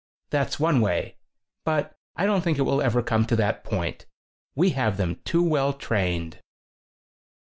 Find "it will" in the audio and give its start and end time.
2.57-2.81